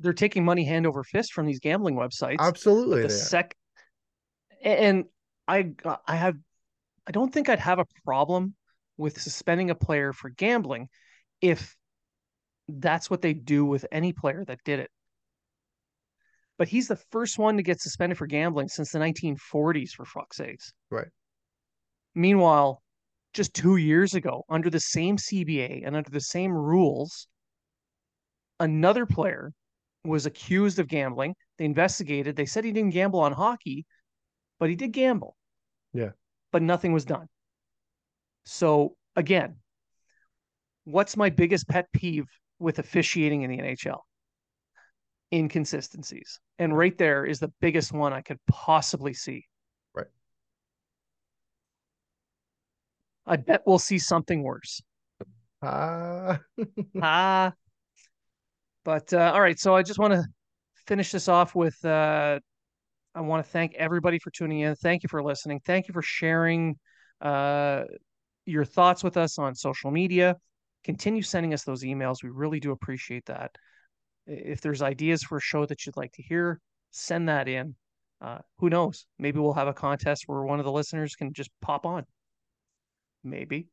[0.00, 2.36] They're taking money hand over fist from these gambling websites.
[2.38, 3.02] Absolutely.
[3.02, 3.54] the sec
[4.62, 5.04] and
[5.48, 5.72] I
[6.06, 6.36] I have
[7.06, 8.54] I don't think I'd have a problem
[8.96, 10.88] with suspending a player for gambling
[11.40, 11.76] if
[12.68, 14.90] that's what they do with any player that did it.
[16.58, 20.38] But he's the first one to get suspended for gambling since the 1940s, for fuck's
[20.38, 20.72] sakes.
[20.90, 21.08] Right.
[22.16, 22.82] Meanwhile,
[23.34, 27.28] just two years ago, under the same CBA and under the same rules,
[28.58, 29.52] another player
[30.02, 31.34] was accused of gambling.
[31.58, 32.34] They investigated.
[32.34, 33.84] They said he didn't gamble on hockey,
[34.58, 35.36] but he did gamble.
[35.92, 36.12] Yeah.
[36.52, 37.26] But nothing was done.
[38.44, 39.56] So, again,
[40.84, 42.24] what's my biggest pet peeve
[42.58, 43.98] with officiating in the NHL?
[45.34, 46.40] Inconsistencies.
[46.58, 49.44] And right there is the biggest one I could possibly see.
[53.26, 54.80] I bet we'll see something worse.
[55.62, 56.38] Ah,
[57.02, 57.52] ah.
[58.84, 60.24] But uh, all right, so I just want to
[60.86, 62.38] finish this off with uh,
[63.16, 64.76] I want to thank everybody for tuning in.
[64.76, 65.60] Thank you for listening.
[65.64, 66.76] Thank you for sharing
[67.20, 67.84] uh,
[68.44, 70.36] your thoughts with us on social media.
[70.84, 72.22] Continue sending us those emails.
[72.22, 73.50] We really do appreciate that.
[74.26, 76.60] If there's ideas for a show that you'd like to hear,
[76.90, 77.74] send that in.
[78.20, 79.06] Uh, who knows?
[79.18, 82.04] Maybe we'll have a contest where one of the listeners can just pop on.
[83.26, 83.68] Maybe.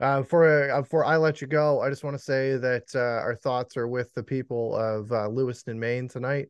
[0.00, 2.98] Uh, before uh, before I let you go, I just want to say that uh,
[2.98, 6.48] our thoughts are with the people of uh, Lewiston, Maine tonight.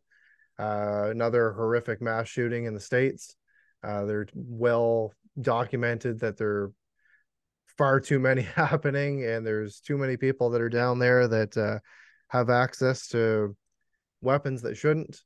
[0.58, 3.36] Uh, another horrific mass shooting in the states.
[3.84, 6.72] Uh, they're well documented that there are
[7.76, 11.78] far too many happening, and there's too many people that are down there that uh,
[12.28, 13.54] have access to
[14.22, 15.20] weapons that shouldn't.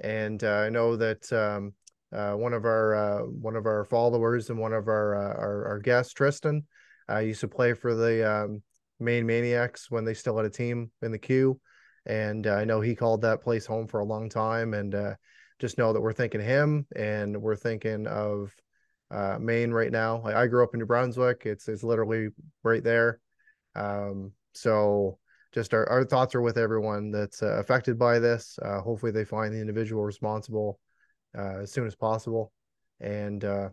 [0.00, 1.72] And uh, I know that um,
[2.12, 5.66] uh, one of our uh, one of our followers and one of our uh, our,
[5.68, 6.66] our guests, Tristan.
[7.20, 8.62] Used to play for the um,
[8.98, 11.60] Maine Maniacs when they still had a team in the Q,
[12.06, 14.72] and uh, I know he called that place home for a long time.
[14.72, 15.14] And uh,
[15.58, 18.50] just know that we're thinking him, and we're thinking of
[19.10, 20.22] uh, Maine right now.
[20.24, 22.28] I, I grew up in New Brunswick; it's it's literally
[22.62, 23.20] right there.
[23.74, 25.18] Um, so
[25.52, 28.58] just our, our thoughts are with everyone that's affected by this.
[28.62, 30.78] Hopefully, they find the individual responsible
[31.36, 32.52] uh, as soon as possible,
[33.00, 33.68] and uh,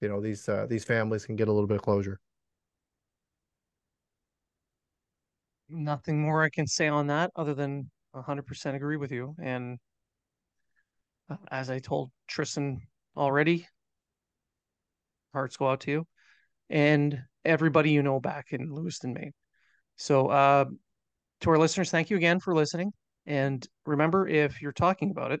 [0.00, 2.20] you know these uh, these families can get a little bit of closure.
[5.68, 9.34] nothing more I can say on that other than 100% agree with you.
[9.40, 9.78] And
[11.30, 12.80] uh, as I told Tristan
[13.16, 13.66] already,
[15.32, 16.06] hearts go out to you
[16.70, 19.32] and everybody you know back in Lewiston, Maine.
[19.96, 20.64] So, uh,
[21.40, 22.92] to our listeners, thank you again for listening.
[23.26, 25.40] And remember, if you're talking about it,